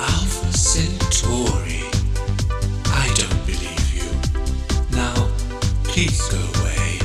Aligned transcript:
Alpha 0.00 0.52
Centauri. 0.56 1.84
I 2.86 3.06
don't 3.14 3.46
believe 3.46 3.94
you. 3.94 4.08
Now, 4.96 5.28
please 5.84 6.20
go 6.28 6.38
away. 6.60 6.98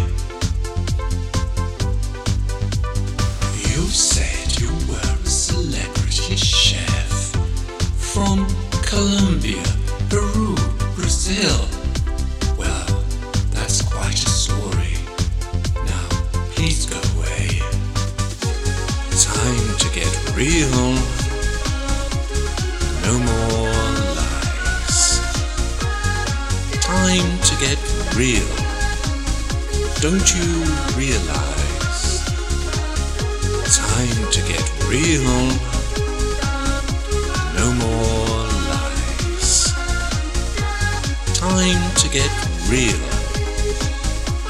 You 3.69 3.81
said 3.91 4.59
you 4.61 4.71
were 4.87 5.13
a 5.23 5.27
celebrity 5.27 6.35
chef 6.37 7.35
from 7.97 8.47
Colombia, 8.83 9.63
Peru, 10.09 10.55
Brazil. 10.95 11.67
Well, 12.57 13.03
that's 13.51 13.81
quite 13.81 14.15
a 14.23 14.29
story. 14.29 14.95
Now, 15.85 16.07
please 16.55 16.85
go 16.85 16.99
away. 17.17 17.59
Time 19.11 19.77
to 19.79 19.89
get 19.93 20.35
real. 20.35 21.24
No 23.05 23.19
more 23.19 23.69
lies. 24.17 25.19
Time 26.81 27.39
to 27.49 27.55
get 27.59 27.77
real. 28.15 28.49
Don't 30.01 30.27
you 30.33 30.47
realize? 30.97 32.25
Time 33.77 34.31
to 34.31 34.41
get 34.51 34.65
real. 34.89 35.21
No 37.53 37.67
more 37.83 38.47
lies. 38.71 39.71
Time 41.35 41.83
to 42.01 42.09
get 42.09 42.31
real. 42.67 43.05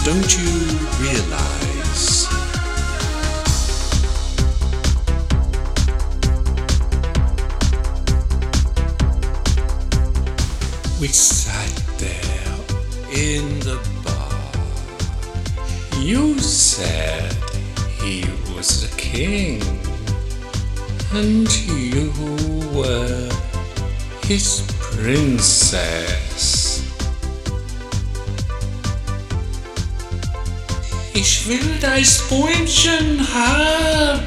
Don't 0.06 0.32
you 0.38 0.50
realize? 1.04 1.55
We 11.06 11.12
sat 11.12 11.76
there 12.00 12.58
in 13.14 13.60
the 13.60 13.78
bar. 14.04 14.52
You 16.02 16.40
said 16.40 17.32
he 18.02 18.26
was 18.56 18.92
a 18.92 18.98
king, 18.98 19.62
and 21.14 21.48
you 21.68 22.12
were 22.74 23.30
his 24.24 24.64
princess. 24.80 26.82
Ich 31.14 31.48
will 31.48 31.78
das 31.82 32.24
Bäumchen 32.30 33.20
haben. 33.32 34.26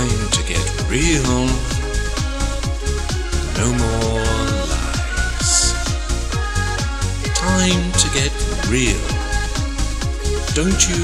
Time 0.00 0.30
to 0.30 0.42
get 0.44 0.66
real. 0.88 1.46
No 3.58 3.68
more 3.82 4.24
lies. 4.72 5.74
Time 7.34 7.92
to 8.00 8.08
get 8.16 8.32
real. 8.70 9.04
Don't 10.54 10.80
you 10.88 11.02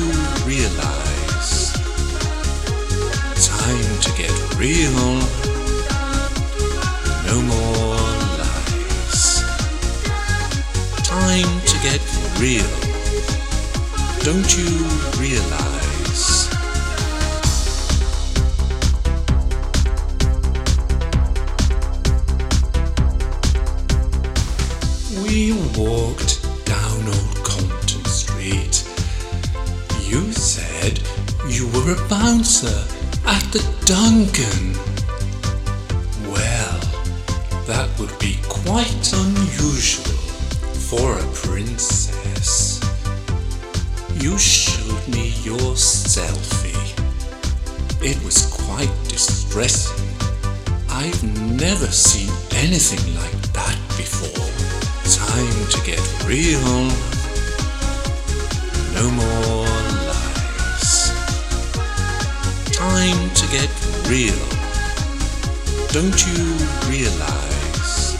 realize? 0.48 1.74
Time 3.46 4.00
to 4.00 4.10
get 4.16 4.32
real. 4.56 5.20
No 7.26 7.42
more 7.52 7.96
lies. 8.40 9.44
Time 11.04 11.60
to 11.66 11.76
get 11.82 12.00
real. 12.40 12.72
Don't 14.24 14.56
you 14.56 14.70
realize? 15.20 15.75
We 25.22 25.52
walked 25.78 26.44
down 26.66 27.06
Old 27.06 27.36
Compton 27.42 28.04
Street. 28.04 28.84
You 30.04 30.30
said 30.32 31.00
you 31.48 31.68
were 31.68 31.92
a 31.92 32.08
bouncer 32.08 32.84
at 33.24 33.42
the 33.50 33.64
Duncan. 33.86 34.74
Well, 36.30 36.80
that 37.66 37.88
would 37.98 38.16
be 38.18 38.38
quite 38.46 39.12
unusual 39.14 40.16
for 40.90 41.18
a 41.18 41.26
princess. 41.32 42.80
You 44.20 44.38
showed 44.38 45.08
me 45.08 45.32
your 45.42 45.76
selfie. 45.76 46.76
It 48.02 48.22
was 48.22 48.46
quite 48.52 48.92
distressing. 49.08 50.04
I've 50.90 51.22
never 51.58 51.86
seen 51.86 52.30
anything 52.52 53.14
like 53.14 53.52
that 53.54 53.76
before. 53.96 54.75
Time 55.14 55.68
to 55.70 55.80
get 55.84 56.02
real. 56.26 56.90
No 58.92 59.08
more 59.08 59.68
lies. 60.08 61.12
Time 62.72 63.30
to 63.34 63.46
get 63.52 63.70
real. 64.08 64.34
Don't 65.92 66.18
you 66.26 66.42
realize? 66.90 68.16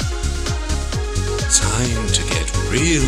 Time 1.59 2.07
to 2.13 2.23
get 2.31 2.47
real. 2.71 3.03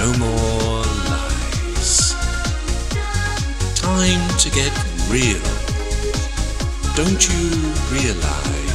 No 0.00 0.12
more 0.18 0.82
lies. 1.06 2.16
Time 3.76 4.28
to 4.38 4.50
get 4.50 4.72
real. 5.08 5.40
Don't 6.96 7.22
you 7.28 7.72
realize? 7.92 8.65